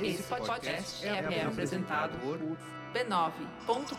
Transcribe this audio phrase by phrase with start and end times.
[0.00, 2.38] Esse podcast é, é apresentado por
[2.92, 3.96] b9.com.br.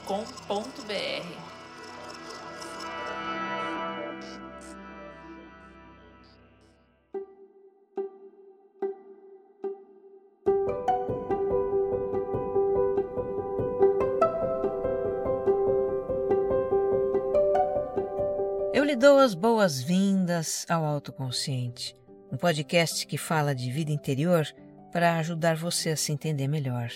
[18.71, 21.98] Eu lhe dou as boas-vindas ao Autoconsciente,
[22.32, 24.45] um podcast que fala de vida interior
[24.91, 26.91] para ajudar você a se entender melhor.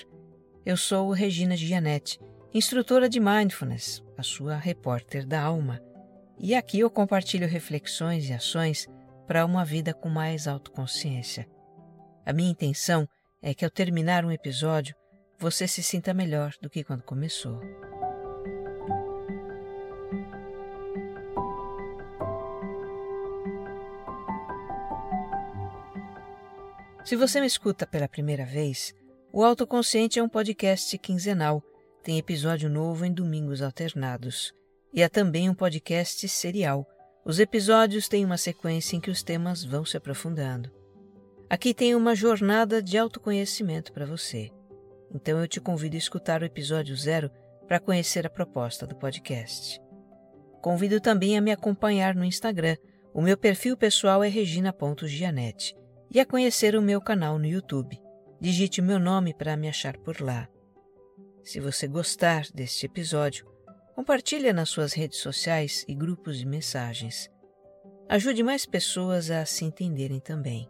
[0.66, 2.20] Eu sou Regina Gianetti,
[2.54, 5.82] instrutora de Mindfulness, a sua repórter da alma.
[6.38, 8.88] E aqui eu compartilho reflexões e ações
[9.28, 11.48] para uma vida com mais autoconsciência.
[12.26, 13.08] A minha intenção
[13.42, 14.96] é que ao terminar um episódio,
[15.40, 17.60] você se sinta melhor do que quando começou.
[27.04, 28.94] Se você me escuta pela primeira vez,
[29.34, 31.64] o Autoconsciente é um podcast quinzenal,
[32.04, 34.54] tem episódio novo em domingos alternados.
[34.94, 36.86] E é também um podcast serial.
[37.26, 40.72] Os episódios têm uma sequência em que os temas vão se aprofundando.
[41.50, 44.52] Aqui tem uma jornada de autoconhecimento para você.
[45.14, 47.32] Então eu te convido a escutar o episódio zero
[47.68, 49.82] para conhecer a proposta do podcast.
[50.62, 52.78] Convido também a me acompanhar no Instagram.
[53.12, 55.81] O meu perfil pessoal é regina.gianete
[56.14, 57.98] e a conhecer o meu canal no YouTube.
[58.40, 60.50] Digite o meu nome para me achar por lá.
[61.42, 63.50] Se você gostar deste episódio,
[63.96, 67.32] compartilhe nas suas redes sociais e grupos de mensagens.
[68.10, 70.70] Ajude mais pessoas a se entenderem também.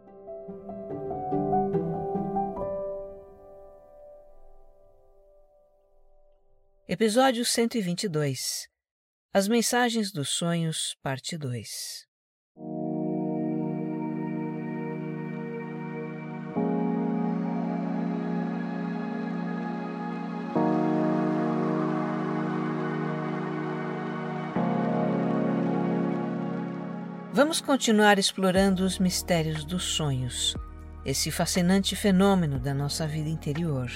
[6.86, 8.68] Episódio 122
[9.32, 12.11] As Mensagens dos Sonhos, Parte 2
[27.34, 30.54] Vamos continuar explorando os mistérios dos sonhos,
[31.02, 33.90] esse fascinante fenômeno da nossa vida interior.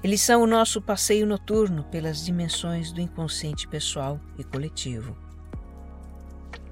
[0.00, 5.18] Eles são o nosso passeio noturno pelas dimensões do inconsciente pessoal e coletivo.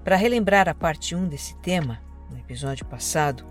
[0.04, 3.44] Para relembrar a parte 1 desse tema, no episódio passado,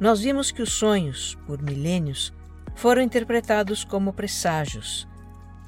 [0.00, 2.32] nós vimos que os sonhos, por milênios,
[2.74, 5.06] foram interpretados como presságios,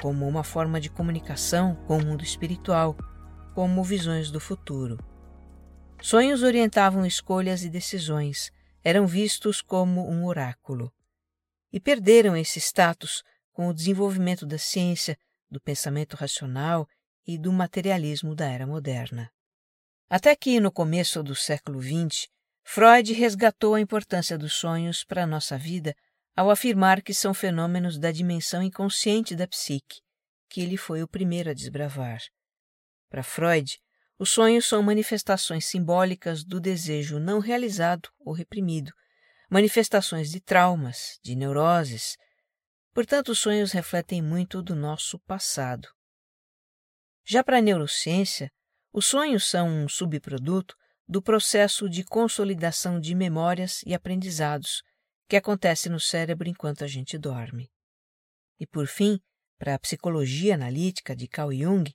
[0.00, 2.97] como uma forma de comunicação com o mundo espiritual,
[3.54, 4.98] como visões do futuro.
[6.00, 8.52] Sonhos orientavam escolhas e decisões,
[8.84, 10.92] eram vistos como um oráculo.
[11.72, 15.18] E perderam esse status com o desenvolvimento da ciência,
[15.50, 16.88] do pensamento racional
[17.26, 19.30] e do materialismo da era moderna.
[20.08, 22.28] Até que, no começo do século XX,
[22.62, 25.94] Freud resgatou a importância dos sonhos para a nossa vida
[26.36, 30.00] ao afirmar que são fenômenos da dimensão inconsciente da psique,
[30.48, 32.20] que ele foi o primeiro a desbravar.
[33.08, 33.80] Para Freud,
[34.19, 38.93] os sonhos são manifestações simbólicas do desejo não realizado ou reprimido,
[39.50, 42.16] manifestações de traumas, de neuroses.
[42.94, 45.88] Portanto, os sonhos refletem muito do nosso passado.
[47.25, 48.50] Já para a neurociência,
[48.93, 50.75] os sonhos são um subproduto
[51.06, 54.82] do processo de consolidação de memórias e aprendizados
[55.28, 57.71] que acontece no cérebro enquanto a gente dorme.
[58.59, 59.21] E por fim,
[59.59, 61.94] para a psicologia analítica de Carl Jung,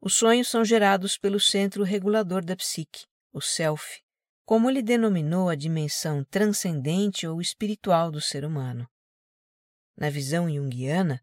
[0.00, 4.00] os sonhos são gerados pelo centro regulador da psique, o self,
[4.44, 8.88] como ele denominou a dimensão transcendente ou espiritual do ser humano.
[9.94, 11.22] Na visão junguiana,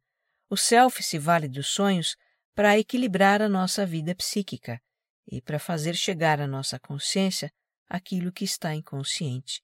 [0.49, 2.15] o self se vale dos sonhos
[2.53, 4.79] para equilibrar a nossa vida psíquica
[5.25, 7.51] e para fazer chegar à nossa consciência
[7.89, 9.61] aquilo que está inconsciente,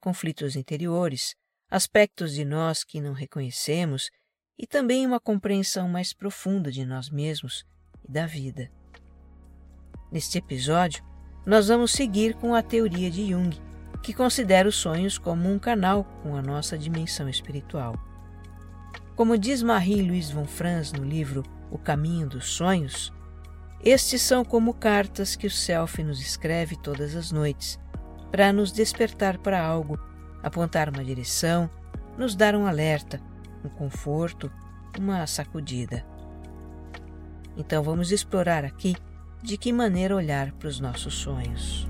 [0.00, 1.34] conflitos interiores,
[1.68, 4.10] aspectos de nós que não reconhecemos
[4.58, 7.64] e também uma compreensão mais profunda de nós mesmos
[8.08, 8.70] e da vida.
[10.10, 11.04] Neste episódio,
[11.44, 13.56] nós vamos seguir com a teoria de Jung,
[14.02, 17.94] que considera os sonhos como um canal com a nossa dimensão espiritual.
[19.14, 23.12] Como diz Marie-Louise von Franz no livro O Caminho dos Sonhos,
[23.82, 27.78] estes são como cartas que o Self nos escreve todas as noites,
[28.30, 29.98] para nos despertar para algo,
[30.42, 31.70] apontar uma direção,
[32.16, 33.20] nos dar um alerta,
[33.64, 34.50] um conforto,
[34.98, 36.04] uma sacudida.
[37.56, 38.94] Então vamos explorar aqui
[39.42, 41.86] de que maneira olhar para os nossos sonhos.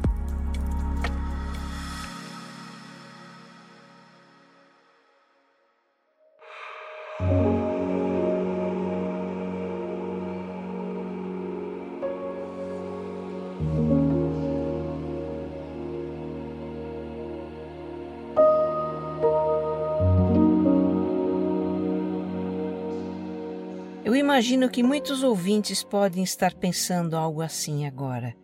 [24.36, 28.36] Imagino que muitos ouvintes podem estar pensando algo assim agora.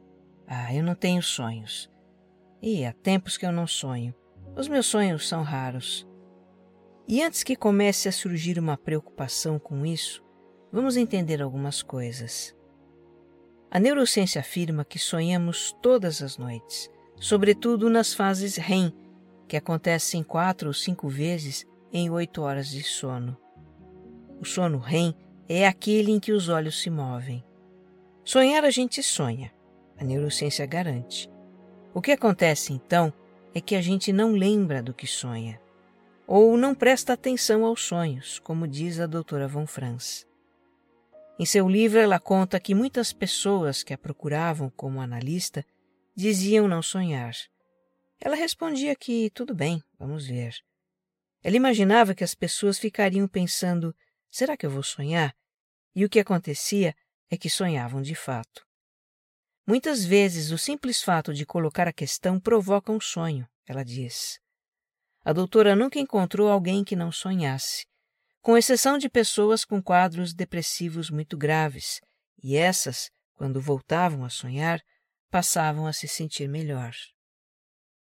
[0.47, 1.87] Ah, eu não tenho sonhos.
[2.63, 4.15] E há tempos que eu não sonho.
[4.57, 6.09] Os meus sonhos são raros.
[7.07, 10.25] E antes que comece a surgir uma preocupação com isso,
[10.73, 12.57] vamos entender algumas coisas.
[13.71, 16.89] A neurociência afirma que sonhamos todas as noites,
[17.21, 18.95] sobretudo nas fases REM,
[19.47, 23.37] que acontecem quatro ou cinco vezes em oito horas de sono.
[24.41, 25.15] O sono REM
[25.49, 27.45] é aquele em que os olhos se movem.
[28.25, 29.53] Sonhar a gente sonha,
[29.99, 31.31] a neurociência garante.
[31.95, 33.13] O que acontece então
[33.55, 35.61] é que a gente não lembra do que sonha,
[36.27, 40.27] ou não presta atenção aos sonhos, como diz a doutora Von Franz.
[41.39, 45.65] Em seu livro, ela conta que muitas pessoas que a procuravam como analista
[46.15, 47.35] diziam não sonhar.
[48.21, 50.55] Ela respondia que tudo bem, vamos ver.
[51.43, 53.95] Ela imaginava que as pessoas ficariam pensando:
[54.33, 55.33] será que eu vou sonhar?
[55.95, 56.97] E o que acontecia
[57.31, 58.67] é que sonhavam de fato.
[59.65, 64.41] Muitas vezes o simples fato de colocar a questão provoca um sonho, ela diz.
[65.25, 67.87] A doutora nunca encontrou alguém que não sonhasse,
[68.41, 72.01] com exceção de pessoas com quadros depressivos muito graves,
[72.43, 74.83] e essas, quando voltavam a sonhar,
[75.31, 76.93] passavam a se sentir melhor.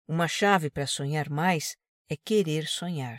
[0.07, 1.77] Uma chave para sonhar mais
[2.09, 3.19] é querer sonhar.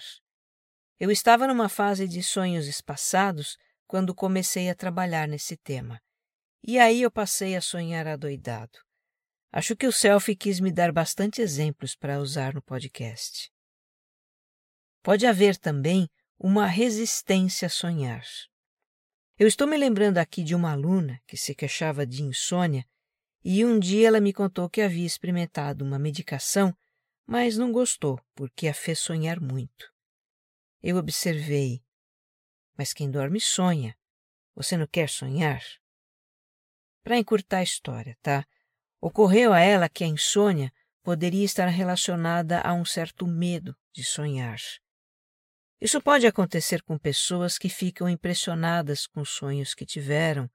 [1.01, 3.57] Eu estava numa fase de sonhos espaçados
[3.87, 5.99] quando comecei a trabalhar nesse tema.
[6.63, 8.77] E aí eu passei a sonhar adoidado.
[9.51, 13.51] Acho que o Selfie quis me dar bastante exemplos para usar no podcast.
[15.01, 16.07] Pode haver também
[16.37, 18.23] uma resistência a sonhar.
[19.39, 22.85] Eu estou me lembrando aqui de uma aluna que se queixava de insônia
[23.43, 26.71] e um dia ela me contou que havia experimentado uma medicação,
[27.25, 29.91] mas não gostou porque a fez sonhar muito.
[30.81, 31.83] Eu observei
[32.81, 33.95] mas quem dorme sonha.
[34.55, 35.61] Você não quer sonhar?
[37.03, 38.43] Para encurtar a história, tá?
[38.99, 40.73] Ocorreu a ela que a insônia
[41.03, 44.59] poderia estar relacionada a um certo medo de sonhar.
[45.79, 50.49] Isso pode acontecer com pessoas que ficam impressionadas com sonhos que tiveram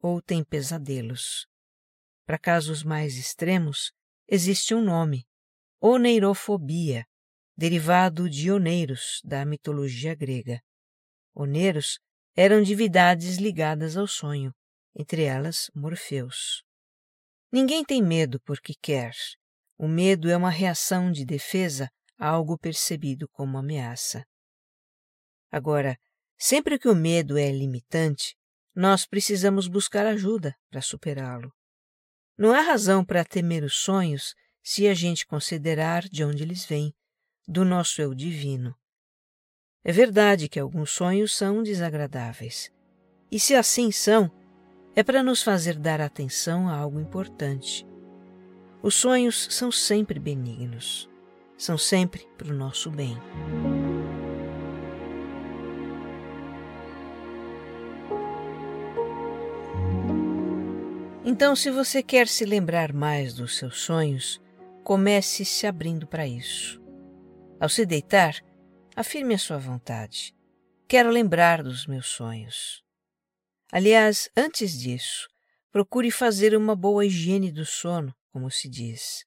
[0.00, 1.48] ou têm pesadelos.
[2.24, 3.92] Para casos mais extremos,
[4.28, 5.26] existe um nome:
[5.80, 7.06] oneirofobia,
[7.56, 10.60] derivado de oneiros da mitologia grega.
[11.34, 11.98] Oneros
[12.34, 14.52] eram divindades ligadas ao sonho,
[14.94, 16.62] entre elas Morfeus.
[17.50, 19.12] Ninguém tem medo porque quer.
[19.76, 24.24] O medo é uma reação de defesa a algo percebido como ameaça.
[25.50, 25.98] Agora,
[26.38, 28.34] sempre que o medo é limitante,
[28.74, 31.52] nós precisamos buscar ajuda para superá-lo.
[32.38, 36.94] Não há razão para temer os sonhos se a gente considerar de onde eles vêm,
[37.46, 38.74] do nosso eu divino.
[39.84, 42.72] É verdade que alguns sonhos são desagradáveis.
[43.30, 44.30] E se assim são,
[44.94, 47.86] é para nos fazer dar atenção a algo importante.
[48.82, 51.08] Os sonhos são sempre benignos,
[51.56, 53.16] são sempre para o nosso bem.
[61.24, 64.40] Então, se você quer se lembrar mais dos seus sonhos,
[64.84, 66.81] comece se abrindo para isso.
[67.62, 68.42] Ao se deitar,
[68.96, 70.34] Afirme a sua vontade.
[70.86, 72.82] Quero lembrar dos meus sonhos.
[73.70, 75.28] Aliás, antes disso,
[75.70, 79.24] procure fazer uma boa higiene do sono, como se diz.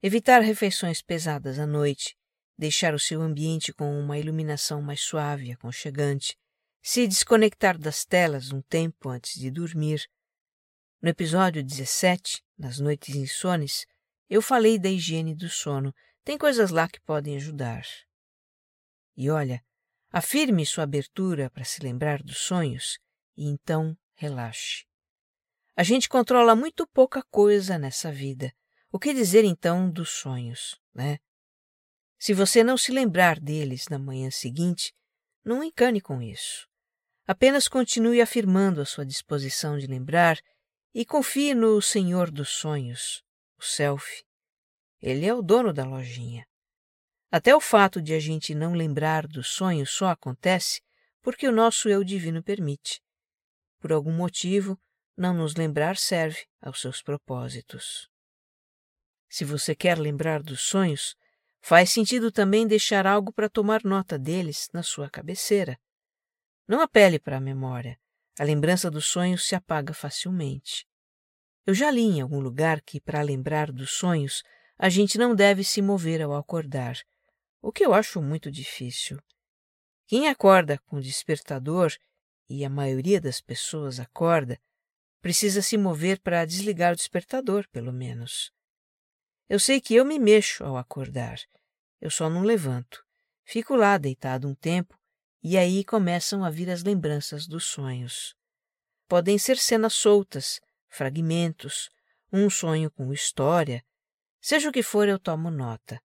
[0.00, 2.16] Evitar refeições pesadas à noite,
[2.56, 6.38] deixar o seu ambiente com uma iluminação mais suave e aconchegante,
[6.80, 10.08] se desconectar das telas um tempo antes de dormir.
[11.02, 13.84] No episódio 17, nas noites insones,
[14.30, 15.92] eu falei da higiene do sono.
[16.26, 17.86] Tem coisas lá que podem ajudar.
[19.16, 19.64] E olha,
[20.10, 22.98] afirme sua abertura para se lembrar dos sonhos
[23.36, 24.84] e então relaxe.
[25.76, 28.52] A gente controla muito pouca coisa nessa vida.
[28.90, 31.20] O que dizer então dos sonhos, né?
[32.18, 34.92] Se você não se lembrar deles na manhã seguinte,
[35.44, 36.66] não encane com isso.
[37.24, 40.40] Apenas continue afirmando a sua disposição de lembrar
[40.92, 43.22] e confie no Senhor dos Sonhos,
[43.56, 44.25] o Self.
[45.00, 46.46] Ele é o dono da lojinha.
[47.30, 50.80] Até o fato de a gente não lembrar do sonho só acontece
[51.20, 53.02] porque o nosso eu divino permite.
[53.80, 54.80] Por algum motivo,
[55.16, 58.08] não nos lembrar serve aos seus propósitos.
[59.28, 61.16] Se você quer lembrar dos sonhos,
[61.60, 65.78] faz sentido também deixar algo para tomar nota deles na sua cabeceira.
[66.66, 67.98] Não apele para a memória.
[68.38, 70.86] A lembrança dos sonhos se apaga facilmente.
[71.66, 74.44] Eu já li em algum lugar que, para lembrar dos sonhos,
[74.78, 76.98] a gente não deve se mover ao acordar,
[77.62, 79.18] o que eu acho muito difícil.
[80.06, 81.92] Quem acorda com despertador
[82.48, 84.60] e a maioria das pessoas acorda,
[85.20, 88.52] precisa se mover para desligar o despertador, pelo menos.
[89.48, 91.38] Eu sei que eu me mexo ao acordar,
[92.00, 93.04] eu só não levanto.
[93.44, 94.98] Fico lá deitado um tempo
[95.42, 98.34] e aí começam a vir as lembranças dos sonhos.
[99.08, 101.88] Podem ser cenas soltas, fragmentos,
[102.32, 103.84] um sonho com história.
[104.48, 106.00] Seja o que for, eu tomo nota.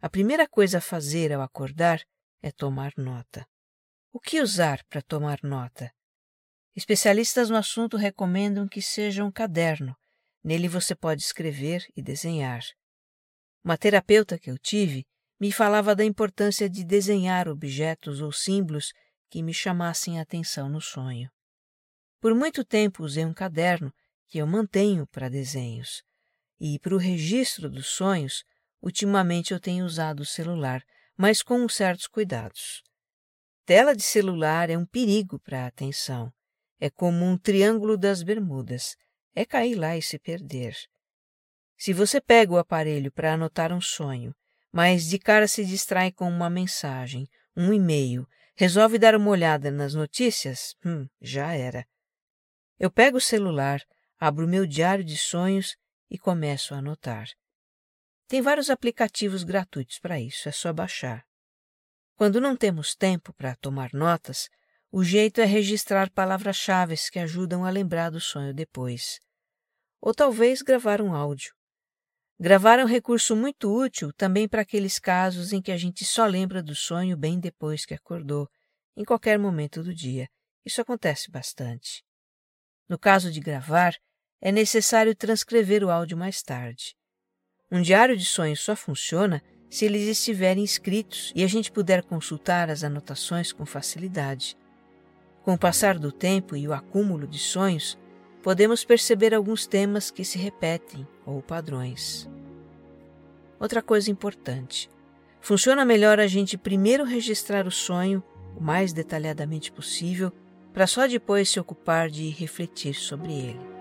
[0.00, 2.00] A primeira coisa a fazer ao acordar
[2.40, 3.44] é tomar nota.
[4.12, 5.92] O que usar para tomar nota?
[6.76, 9.96] Especialistas no assunto recomendam que seja um caderno.
[10.44, 12.62] Nele você pode escrever e desenhar.
[13.64, 15.04] Uma terapeuta que eu tive
[15.40, 18.92] me falava da importância de desenhar objetos ou símbolos
[19.28, 21.28] que me chamassem a atenção no sonho.
[22.20, 23.92] Por muito tempo usei um caderno
[24.28, 26.04] que eu mantenho para desenhos,
[26.60, 28.44] e para o registro dos sonhos,
[28.80, 30.82] ultimamente eu tenho usado o celular,
[31.16, 32.82] mas com certos cuidados.
[33.64, 36.32] Tela de celular é um perigo para a atenção.
[36.78, 38.96] É como um triângulo das Bermudas.
[39.34, 40.76] É cair lá e se perder.
[41.76, 44.34] Se você pega o aparelho para anotar um sonho
[44.74, 49.94] mas de cara se distrai com uma mensagem, um e-mail, resolve dar uma olhada nas
[49.94, 51.86] notícias, hum, já era.
[52.76, 53.80] Eu pego o celular,
[54.18, 55.76] abro meu diário de sonhos
[56.10, 57.28] e começo a anotar.
[58.26, 61.24] Tem vários aplicativos gratuitos para isso, é só baixar.
[62.16, 64.48] Quando não temos tempo para tomar notas,
[64.90, 69.18] o jeito é registrar palavras-chave que ajudam a lembrar do sonho depois.
[70.00, 71.52] Ou talvez gravar um áudio.
[72.38, 76.26] Gravar é um recurso muito útil também para aqueles casos em que a gente só
[76.26, 78.48] lembra do sonho bem depois que acordou,
[78.96, 80.28] em qualquer momento do dia.
[80.64, 82.04] Isso acontece bastante.
[82.88, 83.96] No caso de gravar,
[84.44, 86.94] é necessário transcrever o áudio mais tarde.
[87.72, 92.68] Um diário de sonhos só funciona se eles estiverem escritos e a gente puder consultar
[92.68, 94.54] as anotações com facilidade.
[95.42, 97.98] Com o passar do tempo e o acúmulo de sonhos,
[98.42, 102.28] podemos perceber alguns temas que se repetem ou padrões.
[103.58, 104.90] Outra coisa importante:
[105.40, 108.22] funciona melhor a gente primeiro registrar o sonho
[108.54, 110.30] o mais detalhadamente possível,
[110.72, 113.73] para só depois se ocupar de refletir sobre ele.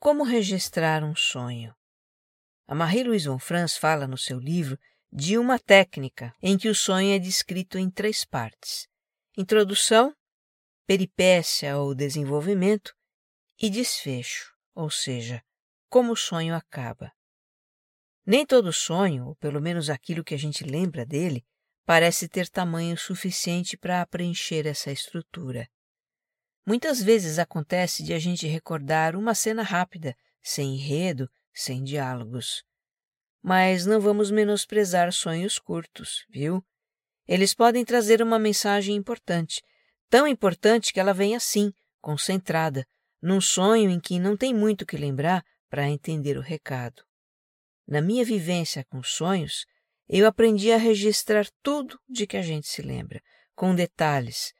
[0.00, 1.74] Como registrar um sonho?
[2.68, 4.78] A Marie-Louise Von Franz fala no seu livro
[5.12, 8.86] de uma técnica em que o sonho é descrito em três partes:
[9.36, 10.14] introdução,
[10.86, 12.94] peripécia ou desenvolvimento
[13.60, 15.42] e desfecho, ou seja,
[15.90, 17.12] como o sonho acaba.
[18.24, 21.44] Nem todo sonho, ou pelo menos aquilo que a gente lembra dele,
[21.84, 25.68] parece ter tamanho suficiente para preencher essa estrutura.
[26.68, 32.62] Muitas vezes acontece de a gente recordar uma cena rápida, sem enredo, sem diálogos.
[33.42, 36.62] Mas não vamos menosprezar sonhos curtos, viu?
[37.26, 39.62] Eles podem trazer uma mensagem importante,
[40.10, 41.72] tão importante que ela vem assim,
[42.02, 42.86] concentrada,
[43.22, 47.02] num sonho em que não tem muito que lembrar para entender o recado.
[47.86, 49.64] Na minha vivência com sonhos,
[50.06, 53.22] eu aprendi a registrar tudo de que a gente se lembra,
[53.54, 54.52] com detalhes.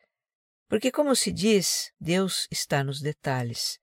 [0.69, 3.79] Porque, como se diz, Deus está nos detalhes,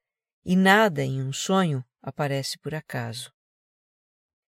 [0.46, 3.34] e nada em um sonho aparece por acaso.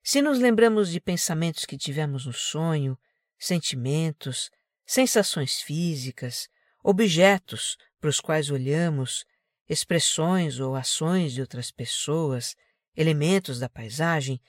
[0.04, 2.98] Se nos lembramos de pensamentos que tivemos no sonho,
[3.40, 4.52] sentimentos,
[4.86, 6.48] sensações físicas,
[6.84, 9.26] objetos para os quais olhamos,
[9.68, 12.56] expressões ou ações de outras pessoas,
[12.96, 14.40] elementos da paisagem,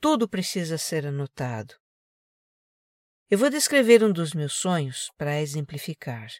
[0.00, 1.74] tudo precisa ser anotado.
[3.28, 6.30] Eu vou descrever um dos meus sonhos para exemplificar.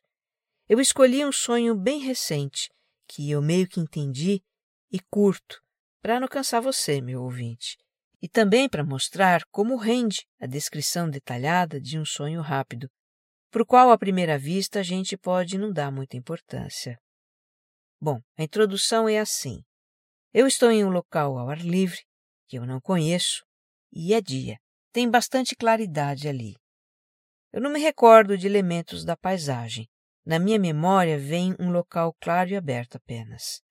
[0.67, 2.71] Eu escolhi um sonho bem recente,
[3.07, 4.43] que eu meio que entendi
[4.91, 5.61] e curto,
[6.01, 7.77] para não cansar você, meu ouvinte,
[8.23, 12.89] e também para mostrar como rende a descrição detalhada de um sonho rápido,
[13.51, 16.99] para o qual à primeira vista a gente pode não dar muita importância.
[18.01, 19.63] Bom, a introdução é assim.
[20.33, 22.01] Eu estou em um local ao ar livre,
[22.49, 23.45] que eu não conheço,
[23.93, 24.59] e é dia.
[24.93, 26.57] Tem bastante claridade ali.
[27.53, 29.87] Eu não me recordo de elementos da paisagem.
[30.25, 33.63] Na minha memória vem um local claro e aberto apenas.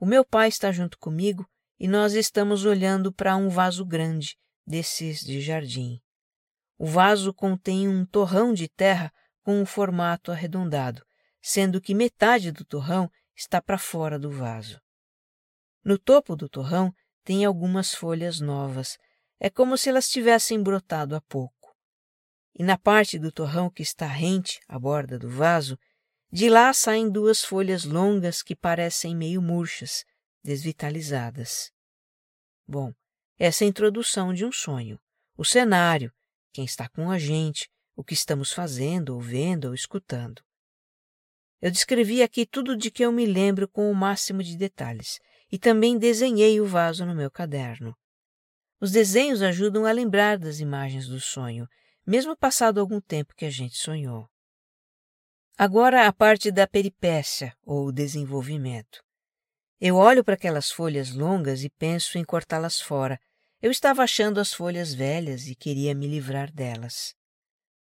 [0.00, 5.20] O meu pai está junto comigo e nós estamos olhando para um vaso grande, desses
[5.20, 6.00] de jardim.
[6.76, 11.04] O vaso contém um torrão de terra com um formato arredondado,
[11.40, 14.80] sendo que metade do torrão está para fora do vaso.
[15.84, 16.92] No topo do torrão
[17.22, 18.98] tem algumas folhas novas,
[19.38, 21.63] é como se elas tivessem brotado há pouco.
[22.54, 25.78] E na parte do torrão que está rente à borda do vaso
[26.30, 30.04] de lá saem duas folhas longas que parecem meio murchas,
[30.42, 31.70] desvitalizadas.
[32.66, 32.92] Bom,
[33.38, 34.98] essa é a introdução de um sonho,
[35.36, 36.12] o cenário,
[36.52, 40.42] quem está com a gente, o que estamos fazendo, ou vendo, ou escutando.
[41.60, 45.18] Eu descrevi aqui tudo de que eu me lembro com o máximo de detalhes
[45.50, 47.96] e também desenhei o vaso no meu caderno.
[48.80, 51.68] Os desenhos ajudam a lembrar das imagens do sonho,
[52.06, 54.28] mesmo passado algum tempo que a gente sonhou.
[55.56, 59.02] Agora a parte da peripécia ou desenvolvimento.
[59.80, 63.20] Eu olho para aquelas folhas longas e penso em cortá-las fora.
[63.60, 67.14] Eu estava achando as folhas velhas e queria me livrar delas.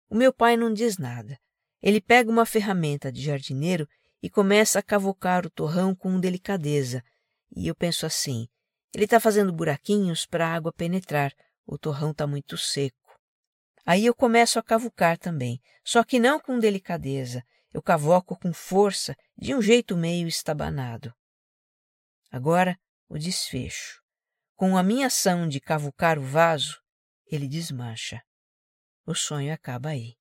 [0.09, 1.39] O meu pai não diz nada.
[1.81, 3.87] Ele pega uma ferramenta de jardineiro
[4.21, 7.03] e começa a cavocar o torrão com delicadeza.
[7.55, 8.47] E eu penso assim:
[8.93, 11.33] ele está fazendo buraquinhos para a água penetrar,
[11.65, 13.00] o torrão está muito seco.
[13.85, 19.15] Aí eu começo a cavucar também, só que não com delicadeza, eu cavoco com força,
[19.37, 21.13] de um jeito meio estabanado.
[22.29, 24.01] Agora, o desfecho.
[24.55, 26.79] Com a minha ação de cavucar o vaso,
[27.25, 28.21] ele desmancha.
[29.05, 30.20] O sonho acaba aí.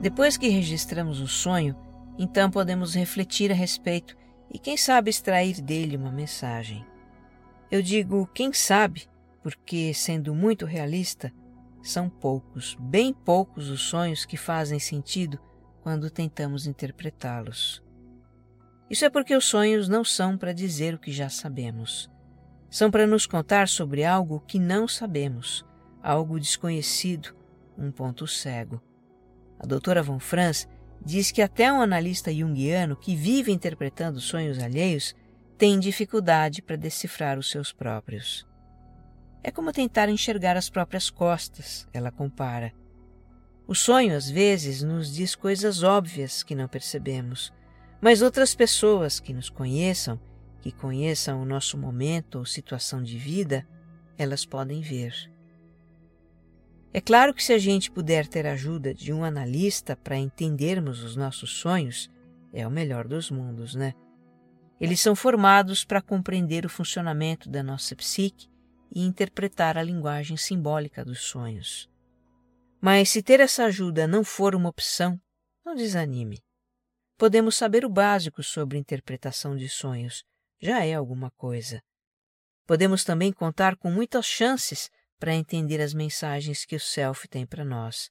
[0.00, 1.76] Depois que registramos o sonho,
[2.18, 4.16] então podemos refletir a respeito
[4.50, 6.86] e, quem sabe, extrair dele uma mensagem.
[7.70, 9.06] Eu digo quem sabe,
[9.42, 11.30] porque, sendo muito realista,
[11.82, 15.38] são poucos, bem poucos os sonhos que fazem sentido
[15.82, 17.82] quando tentamos interpretá-los.
[18.88, 22.10] Isso é porque os sonhos não são para dizer o que já sabemos.
[22.70, 25.64] São para nos contar sobre algo que não sabemos,
[26.02, 27.36] algo desconhecido,
[27.76, 28.82] um ponto cego.
[29.60, 30.66] A doutora Von Franz
[31.04, 35.14] diz que até um analista junguiano que vive interpretando sonhos alheios
[35.58, 38.46] tem dificuldade para decifrar os seus próprios.
[39.42, 42.72] É como tentar enxergar as próprias costas, ela compara.
[43.66, 47.52] O sonho, às vezes, nos diz coisas óbvias que não percebemos,
[48.00, 50.18] mas outras pessoas que nos conheçam,
[50.60, 53.66] que conheçam o nosso momento ou situação de vida,
[54.16, 55.29] elas podem ver.
[56.92, 61.14] É claro que se a gente puder ter ajuda de um analista para entendermos os
[61.14, 62.10] nossos sonhos,
[62.52, 63.94] é o melhor dos mundos, né?
[64.80, 68.48] Eles são formados para compreender o funcionamento da nossa psique
[68.92, 71.88] e interpretar a linguagem simbólica dos sonhos.
[72.80, 75.20] Mas se ter essa ajuda não for uma opção,
[75.64, 76.42] não desanime.
[77.16, 80.24] Podemos saber o básico sobre interpretação de sonhos,
[80.58, 81.80] já é alguma coisa.
[82.66, 87.62] Podemos também contar com muitas chances para entender as mensagens que o Self tem para
[87.62, 88.10] nós,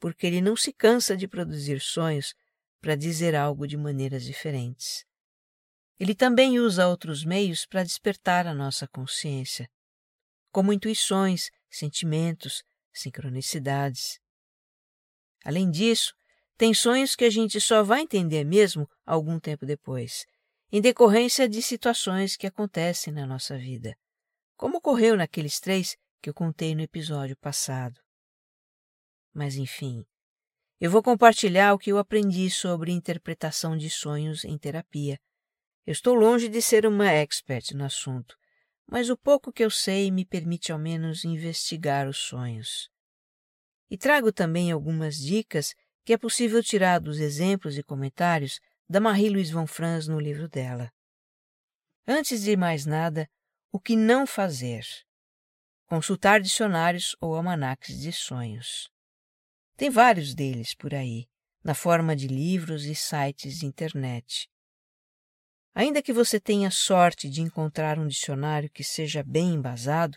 [0.00, 2.34] porque ele não se cansa de produzir sonhos
[2.80, 5.04] para dizer algo de maneiras diferentes.
[5.98, 9.70] Ele também usa outros meios para despertar a nossa consciência,
[10.50, 14.18] como intuições, sentimentos, sincronicidades.
[15.44, 16.12] Além disso,
[16.56, 20.26] tem sonhos que a gente só vai entender mesmo algum tempo depois,
[20.72, 23.96] em decorrência de situações que acontecem na nossa vida,
[24.56, 28.00] como ocorreu naqueles três que eu contei no episódio passado.
[29.32, 30.04] Mas enfim,
[30.80, 35.18] eu vou compartilhar o que eu aprendi sobre interpretação de sonhos em terapia.
[35.86, 38.36] Eu estou longe de ser uma expert no assunto,
[38.86, 42.90] mas o pouco que eu sei me permite ao menos investigar os sonhos.
[43.90, 49.52] E trago também algumas dicas que é possível tirar dos exemplos e comentários da Marie-Louise
[49.52, 50.90] von Franz no livro dela.
[52.06, 53.28] Antes de mais nada,
[53.70, 54.84] o que não fazer?
[55.90, 58.88] Consultar dicionários ou almanaques de sonhos.
[59.76, 61.26] Tem vários deles por aí,
[61.64, 64.48] na forma de livros e sites de internet.
[65.74, 70.16] Ainda que você tenha sorte de encontrar um dicionário que seja bem embasado,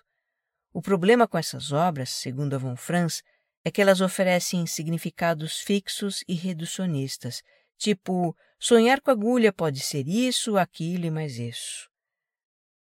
[0.72, 3.24] o problema com essas obras, segundo a Von Franz,
[3.66, 7.42] é que elas oferecem significados fixos e reducionistas,
[7.80, 11.90] tipo sonhar com agulha pode ser isso, aquilo e mais isso.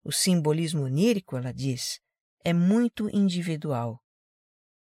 [0.03, 2.02] O simbolismo onírico, ela diz,
[2.43, 4.03] é muito individual.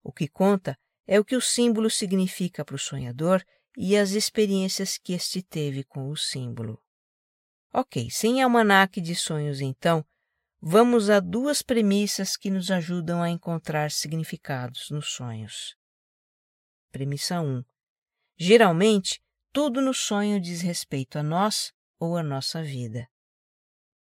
[0.04, 3.44] O que conta é o que o símbolo significa para o sonhador
[3.78, 6.82] e as experiências que este teve com o símbolo.
[7.74, 10.06] Ok, sem almanaque de sonhos, então,
[10.62, 15.76] vamos a duas premissas que nos ajudam a encontrar significados nos sonhos.
[16.92, 17.64] Premissa 1.
[18.38, 19.20] Geralmente,
[19.52, 23.08] tudo no sonho diz respeito a nós ou a nossa vida.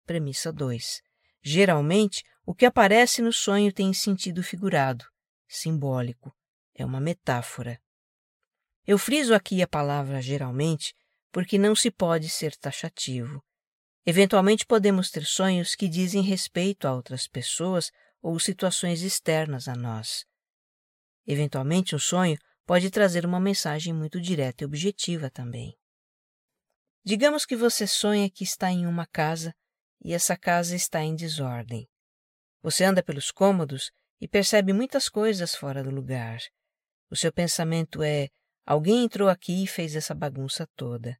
[0.06, 1.02] Premissa 2.
[1.42, 5.04] Geralmente, o que aparece no sonho tem sentido figurado,
[5.46, 6.34] simbólico,
[6.74, 7.80] é uma metáfora.
[8.86, 10.94] Eu friso aqui a palavra geralmente
[11.30, 13.44] porque não se pode ser taxativo.
[14.06, 20.24] Eventualmente podemos ter sonhos que dizem respeito a outras pessoas ou situações externas a nós.
[21.26, 25.76] Eventualmente, um sonho pode trazer uma mensagem muito direta e objetiva também.
[27.04, 29.54] Digamos que você sonha que está em uma casa
[30.02, 31.88] e essa casa está em desordem.
[32.62, 36.38] Você anda pelos cômodos e percebe muitas coisas fora do lugar.
[37.10, 38.28] O seu pensamento é:
[38.66, 41.18] alguém entrou aqui e fez essa bagunça toda.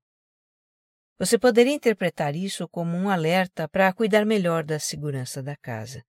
[1.19, 6.05] Você poderia interpretar isso como um alerta para cuidar melhor da segurança da casa.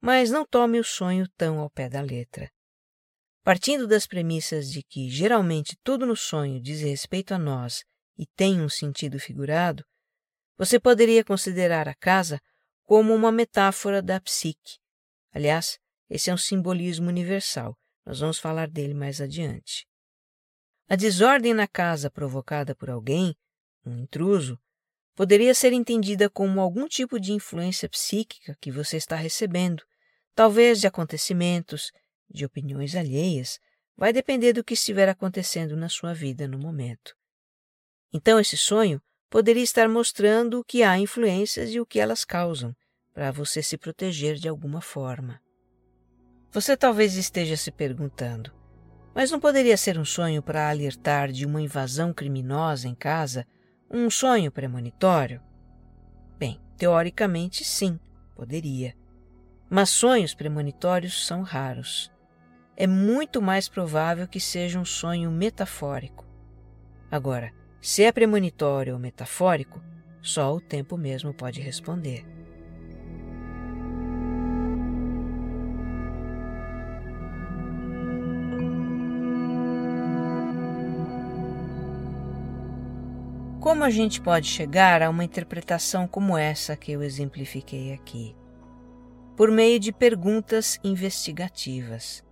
[0.00, 2.50] Mas não tome o sonho tão ao pé da letra.
[3.44, 7.84] Partindo das premissas de que geralmente tudo no sonho diz respeito a nós
[8.18, 9.84] e tem um sentido figurado,
[10.56, 12.40] você poderia considerar a casa
[12.84, 14.78] como uma metáfora da psique.
[15.32, 17.76] Aliás, esse é um simbolismo universal.
[18.04, 19.86] Nós vamos falar dele mais adiante.
[20.88, 23.36] A desordem na casa provocada por alguém,
[23.84, 24.58] um intruso,
[25.16, 29.82] poderia ser entendida como algum tipo de influência psíquica que você está recebendo,
[30.34, 31.90] talvez de acontecimentos,
[32.30, 33.58] de opiniões alheias,
[33.96, 37.16] vai depender do que estiver acontecendo na sua vida no momento.
[38.12, 39.02] Então, esse sonho
[39.36, 42.74] poderia estar mostrando que há influências e o que elas causam,
[43.12, 45.38] para você se proteger de alguma forma.
[46.50, 48.50] Você talvez esteja se perguntando,
[49.14, 53.46] mas não poderia ser um sonho para alertar de uma invasão criminosa em casa?
[53.90, 55.42] Um sonho premonitório?
[56.38, 58.00] Bem, teoricamente sim,
[58.34, 58.96] poderia.
[59.68, 62.10] Mas sonhos premonitórios são raros.
[62.74, 66.24] É muito mais provável que seja um sonho metafórico.
[67.10, 67.52] Agora,
[67.86, 69.80] se é premonitório ou metafórico,
[70.20, 72.26] só o tempo mesmo pode responder.
[83.60, 88.34] Como a gente pode chegar a uma interpretação como essa que eu exemplifiquei aqui?
[89.36, 92.24] Por meio de perguntas investigativas.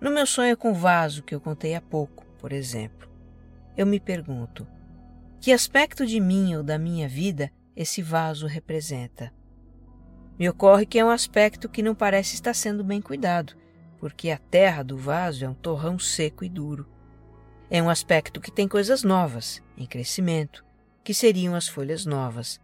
[0.00, 3.08] No meu sonho com o vaso que eu contei há pouco, por exemplo,
[3.76, 4.66] eu me pergunto:
[5.46, 9.32] que aspecto de mim ou da minha vida esse vaso representa?
[10.36, 13.54] Me ocorre que é um aspecto que não parece estar sendo bem cuidado,
[13.96, 16.84] porque a terra do vaso é um torrão seco e duro.
[17.70, 20.64] É um aspecto que tem coisas novas, em crescimento,
[21.04, 22.60] que seriam as folhas novas,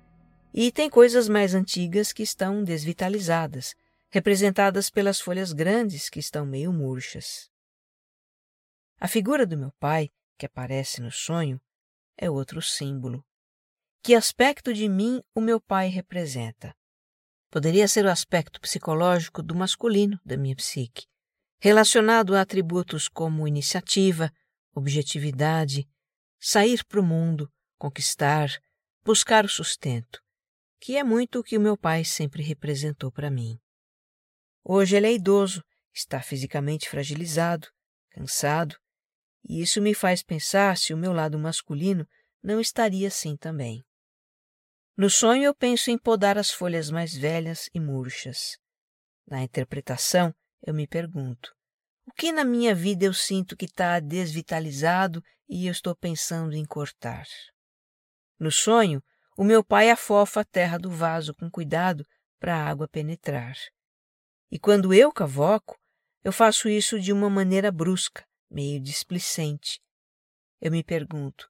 [0.53, 3.77] e tem coisas mais antigas que estão desvitalizadas,
[4.11, 7.49] representadas pelas folhas grandes que estão meio murchas.
[8.99, 11.61] A figura do meu pai, que aparece no sonho,
[12.17, 13.25] é outro símbolo.
[14.03, 16.75] Que aspecto de mim o meu pai representa?
[17.51, 21.07] Poderia ser o aspecto psicológico do masculino da minha psique,
[21.61, 24.33] relacionado a atributos como iniciativa,
[24.75, 25.89] objetividade,
[26.41, 28.51] sair para o mundo, conquistar,
[29.05, 30.21] buscar o sustento,
[30.81, 33.61] que é muito o que o meu pai sempre representou para mim.
[34.65, 37.69] Hoje ele é idoso, está fisicamente fragilizado,
[38.11, 38.77] cansado,
[39.45, 42.07] e isso me faz pensar se o meu lado masculino
[42.43, 43.85] não estaria assim também.
[44.97, 48.59] No sonho eu penso em podar as folhas mais velhas e murchas.
[49.27, 51.55] Na interpretação, eu me pergunto:
[52.07, 56.65] o que na minha vida eu sinto que está desvitalizado e eu estou pensando em
[56.65, 57.27] cortar?
[58.39, 59.03] No sonho,
[59.37, 62.05] o meu pai afofa a terra do vaso com cuidado
[62.39, 63.57] para a água penetrar.
[64.51, 65.79] E quando eu cavoco,
[66.23, 69.81] eu faço isso de uma maneira brusca, meio displicente.
[70.61, 71.49] Eu me pergunto: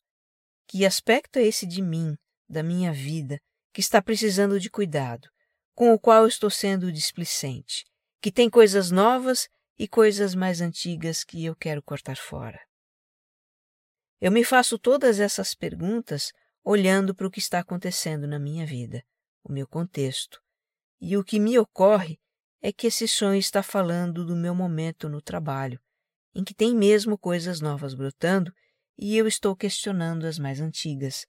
[0.67, 2.17] que aspecto é esse de mim,
[2.49, 3.39] da minha vida,
[3.73, 5.29] que está precisando de cuidado,
[5.75, 7.85] com o qual estou sendo displicente,
[8.21, 12.61] que tem coisas novas e coisas mais antigas que eu quero cortar fora?
[14.21, 19.05] Eu me faço todas essas perguntas olhando para o que está acontecendo na minha vida,
[19.43, 20.41] o meu contexto,
[21.01, 22.21] e o que me ocorre
[22.61, 25.81] é que esse sonho está falando do meu momento no trabalho,
[26.35, 28.53] em que tem mesmo coisas novas brotando
[28.99, 31.27] e eu estou questionando as mais antigas.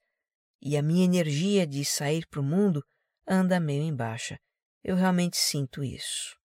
[0.60, 2.84] E a minha energia de sair para o mundo
[3.26, 4.38] anda meio em baixa.
[4.82, 6.36] Eu realmente sinto isso.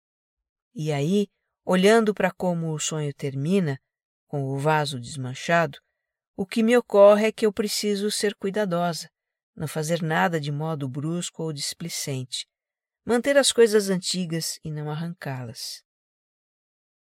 [0.74, 1.28] E aí,
[1.64, 3.78] olhando para como o sonho termina,
[4.26, 5.78] com o vaso desmanchado,
[6.36, 9.10] o que me ocorre é que eu preciso ser cuidadosa,
[9.56, 12.46] não fazer nada de modo brusco ou displicente,
[13.04, 15.82] manter as coisas antigas e não arrancá-las.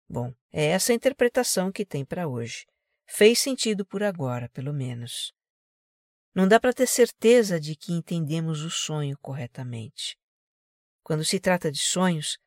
[0.09, 2.65] Bom, é essa a interpretação que tem para hoje.
[3.05, 5.33] Fez sentido por agora, pelo menos.
[6.33, 10.17] Não dá para ter certeza de que entendemos o sonho corretamente.
[11.03, 12.37] Quando se trata de sonhos,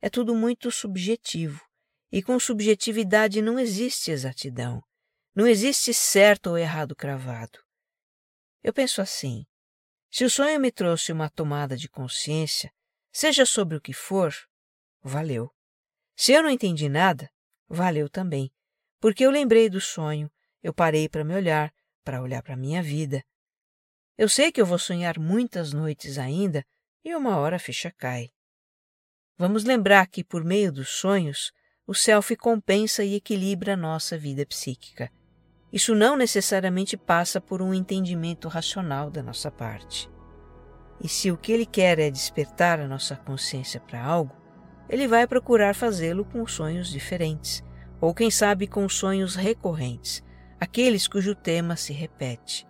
[0.00, 1.60] é tudo muito subjetivo,
[2.12, 4.82] e com subjetividade não existe exatidão,
[5.34, 7.58] não existe certo ou errado cravado.
[8.62, 9.46] Eu penso assim:
[10.10, 12.72] Se o sonho me trouxe uma tomada de consciência,
[13.12, 14.34] seja sobre o que for,
[15.02, 15.52] valeu.
[16.20, 17.30] Se eu não entendi nada,
[17.66, 18.52] valeu também,
[19.00, 20.30] porque eu lembrei do sonho,
[20.62, 21.72] eu parei para me olhar,
[22.04, 23.24] para olhar para minha vida.
[24.18, 26.62] Eu sei que eu vou sonhar muitas noites ainda
[27.02, 28.28] e uma hora a ficha cai.
[29.38, 31.52] Vamos lembrar que, por meio dos sonhos,
[31.86, 35.10] o self compensa e equilibra a nossa vida psíquica.
[35.72, 40.06] Isso não necessariamente passa por um entendimento racional da nossa parte.
[41.02, 44.38] E se o que ele quer é despertar a nossa consciência para algo,
[44.90, 47.62] ele vai procurar fazê-lo com sonhos diferentes,
[48.00, 50.20] ou quem sabe com sonhos recorrentes,
[50.58, 52.66] aqueles cujo tema se repete.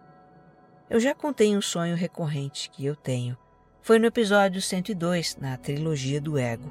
[0.90, 3.38] Eu já contei um sonho recorrente que eu tenho.
[3.80, 6.70] Foi no episódio 102, na trilogia do ego.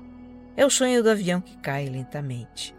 [0.56, 2.76] É o sonho do avião que cai lentamente.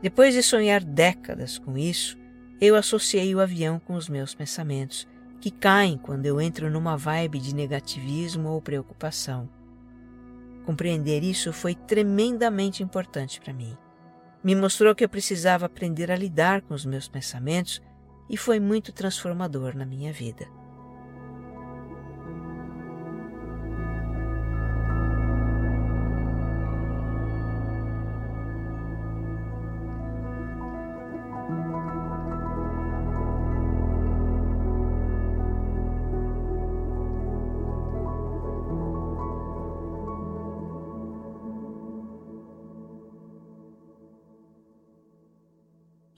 [0.00, 2.16] Depois de sonhar décadas com isso,
[2.58, 5.06] eu associei o avião com os meus pensamentos,
[5.42, 9.48] que caem quando eu entro numa vibe de negativismo ou preocupação.
[10.64, 13.76] Compreender isso foi tremendamente importante para mim.
[14.44, 17.80] Me mostrou que eu precisava aprender a lidar com os meus pensamentos
[18.28, 20.46] e foi muito transformador na minha vida.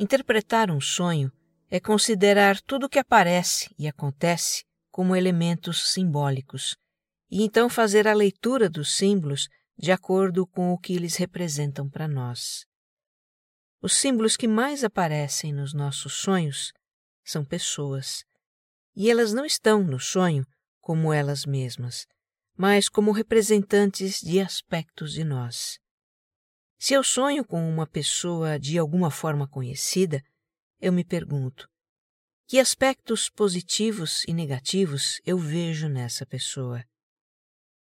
[0.05, 1.33] Interpretar um sonho
[1.71, 6.77] é considerar tudo o que aparece e acontece como elementos simbólicos,
[7.31, 12.07] e então fazer a leitura dos símbolos de acordo com o que eles representam para
[12.07, 12.67] nós.
[13.81, 16.71] Os símbolos que mais aparecem nos nossos sonhos
[17.25, 18.25] são pessoas,
[18.95, 20.47] e elas não estão no sonho
[20.83, 22.07] como elas mesmas,
[22.55, 25.79] mas como representantes de aspectos de nós.
[26.79, 30.23] Se eu sonho com uma pessoa de alguma forma conhecida,
[30.81, 31.69] eu me pergunto:
[32.47, 36.85] que aspectos positivos e negativos eu vejo nessa pessoa?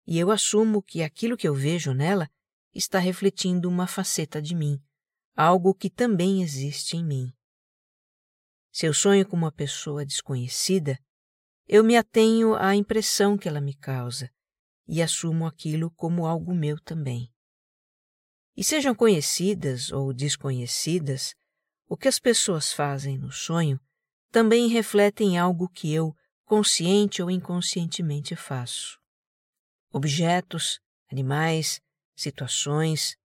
[0.06, 2.28] E eu assumo que aquilo que eu vejo nela
[2.74, 4.82] está refletindo uma faceta de mim,
[5.34, 7.32] algo que também existe em mim.
[8.70, 10.98] Se eu sonho com uma pessoa desconhecida,
[11.66, 14.30] eu me atenho à impressão que ela me causa
[14.86, 17.32] e assumo aquilo como algo meu também.
[18.56, 21.34] E sejam conhecidas ou desconhecidas,
[21.88, 23.80] o que as pessoas fazem no sonho
[24.30, 28.98] também refletem algo que eu, consciente ou inconscientemente, faço.
[29.90, 31.80] Objetos, animais,
[32.16, 33.16] situações,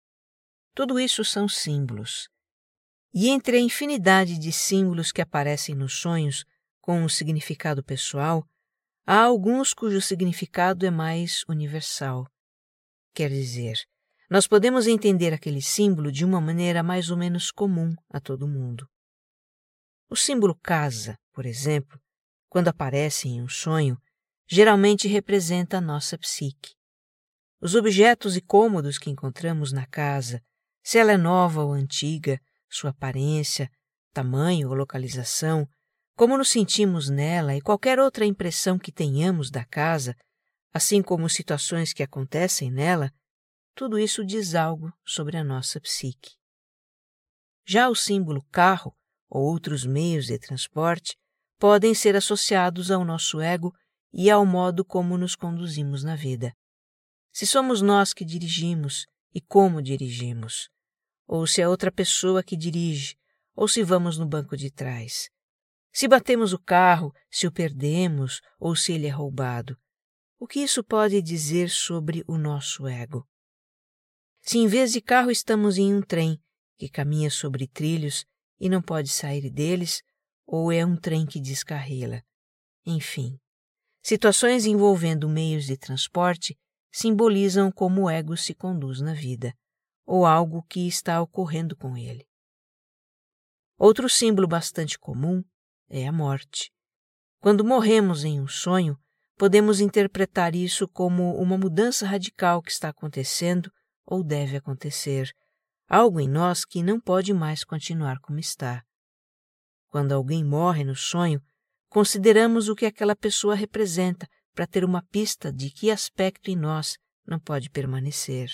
[0.75, 2.29] tudo isso são símbolos.
[3.13, 6.45] E entre a infinidade de símbolos que aparecem nos sonhos
[6.81, 8.45] com um significado pessoal,
[9.05, 12.27] há alguns cujo significado é mais universal.
[13.13, 13.77] Quer dizer,
[14.29, 18.87] nós podemos entender aquele símbolo de uma maneira mais ou menos comum a todo mundo.
[20.09, 21.99] O símbolo casa, por exemplo,
[22.49, 23.97] quando aparece em um sonho,
[24.47, 26.75] geralmente representa a nossa psique.
[27.61, 30.41] Os objetos e cômodos que encontramos na casa,
[30.83, 33.69] se ela é nova ou antiga, sua aparência,
[34.13, 35.67] tamanho ou localização,
[36.15, 40.15] como nos sentimos nela e qualquer outra impressão que tenhamos da casa,
[40.73, 43.11] assim como situações que acontecem nela,
[43.77, 46.31] tudo isso diz algo sobre a nossa psique.
[47.63, 48.97] Já o símbolo carro
[49.29, 51.15] ou outros meios de transporte
[51.59, 53.71] podem ser associados ao nosso ego
[54.11, 56.55] e ao modo como nos conduzimos na vida.
[57.31, 60.69] Se somos nós que dirigimos e como dirigimos,
[61.27, 63.15] ou se é outra pessoa que dirige,
[63.55, 65.29] ou se vamos no banco de trás.
[65.93, 69.77] Se batemos o carro, se o perdemos ou se ele é roubado.
[70.39, 73.27] O que isso pode dizer sobre o nosso ego?
[74.47, 76.41] Se em vez de carro estamos em um trem
[76.77, 78.25] que caminha sobre trilhos
[78.57, 80.01] e não pode sair deles,
[80.45, 82.23] ou é um trem que descarrila.
[82.85, 83.37] Enfim,
[84.01, 86.57] situações envolvendo meios de transporte
[86.89, 89.53] simbolizam como o ego se conduz na vida,
[90.05, 92.25] ou algo que está ocorrendo com ele.
[93.77, 95.43] Outro símbolo bastante comum
[95.89, 96.71] é a morte.
[97.41, 98.97] Quando morremos em um sonho,
[99.35, 103.69] podemos interpretar isso como uma mudança radical que está acontecendo
[104.07, 105.31] ou deve acontecer,
[105.87, 108.83] algo em nós que não pode mais continuar como está.
[109.89, 111.41] Quando alguém morre no sonho,
[111.89, 116.97] consideramos o que aquela pessoa representa para ter uma pista de que aspecto em nós
[117.25, 118.49] não pode permanecer.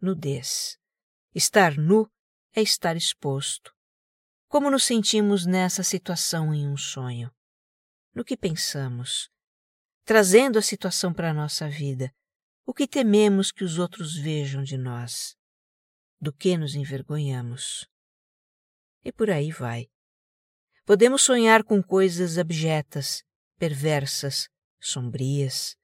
[0.00, 0.78] Nudez.
[1.34, 2.10] Estar nu
[2.54, 3.72] é estar exposto.
[4.48, 7.30] Como nos sentimos nessa situação em um sonho?
[8.14, 9.30] No que pensamos?
[10.10, 12.12] trazendo a situação para a nossa vida.
[12.70, 15.36] O que tememos que os outros vejam de nós?
[16.20, 17.90] Do que nos envergonhamos?
[19.04, 19.90] E por aí vai.
[20.86, 23.24] Podemos sonhar com coisas abjetas,
[23.58, 25.76] perversas, sombrias,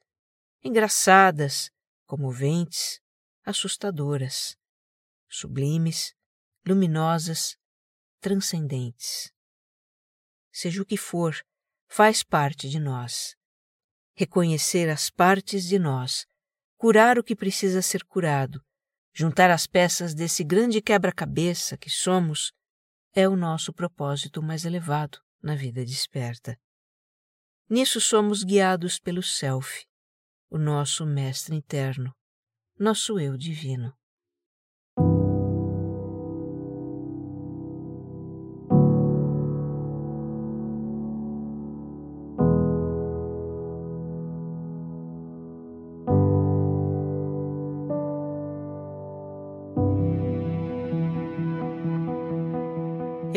[0.63, 1.73] engraçadas,
[2.07, 3.01] comoventes,
[3.45, 4.57] assustadoras,
[5.29, 6.15] sublimes,
[6.65, 7.59] luminosas,
[8.21, 9.33] transcendentes.
[10.53, 11.35] Seja o que for,
[11.89, 13.35] faz parte de nós.
[14.15, 16.29] Reconhecer as partes de nós,
[16.77, 18.63] curar o que precisa ser curado,
[19.13, 22.53] juntar as peças desse grande quebra-cabeça que somos,
[23.15, 26.59] é o nosso propósito mais elevado na vida desperta.
[27.69, 29.87] Nisso somos guiados pelo Self,
[30.51, 32.15] o nosso mestre interno,
[32.79, 33.97] nosso eu divino.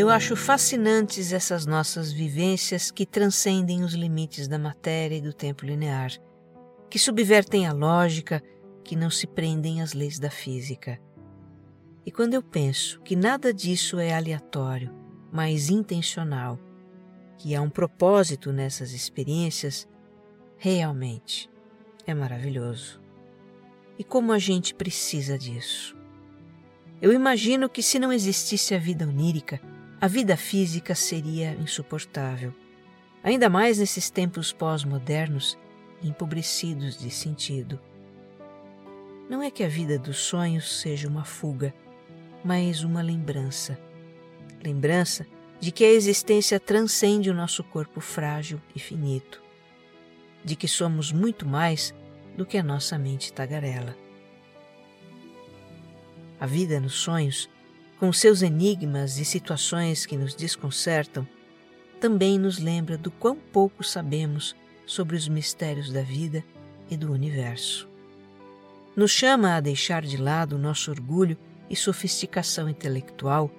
[0.10, 5.68] Eu acho fascinantes essas nossas vivências que transcendem os limites da matéria e do tempo
[5.68, 6.10] linear,
[6.90, 8.42] que subvertem a lógica,
[8.84, 11.00] que não se prendem às leis da física.
[12.04, 14.92] E quando eu penso que nada disso é aleatório,
[15.32, 16.58] mas intencional,
[17.38, 19.88] que há um propósito nessas experiências,
[20.58, 21.48] realmente
[22.08, 23.00] é maravilhoso.
[23.96, 25.96] E como a gente precisa disso.
[27.00, 29.62] Eu imagino que se não existisse a vida onírica,
[30.02, 32.54] a vida física seria insuportável,
[33.22, 35.58] ainda mais nesses tempos pós-modernos
[36.02, 37.78] empobrecidos de sentido.
[39.30, 41.74] Não é que a vida dos sonhos seja uma fuga,
[42.44, 43.78] mas uma lembrança.
[44.64, 45.28] Lembrança
[45.60, 49.44] de que a existência transcende o nosso corpo frágil e finito,
[50.46, 51.94] de que somos muito mais
[52.38, 53.98] do que a nossa mente tagarela.
[56.40, 57.50] A vida nos sonhos
[58.00, 61.28] com seus enigmas e situações que nos desconcertam,
[62.00, 66.44] também nos lembra do quão pouco sabemos sobre os mistérios da vida
[66.90, 67.90] e do universo.
[68.96, 71.38] Nos chama a deixar de lado nosso orgulho
[71.70, 73.52] e sofisticação intelectual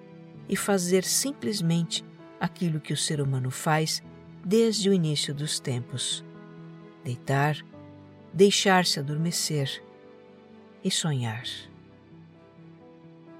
[0.49, 2.05] e fazer simplesmente
[2.41, 4.03] aquilo que o ser humano faz
[4.45, 6.25] desde o início dos tempos:
[7.05, 7.59] deitar,
[8.33, 9.83] deixar-se adormecer
[10.83, 11.70] e sonhar.